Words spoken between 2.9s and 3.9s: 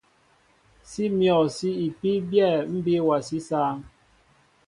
awasí sááŋ.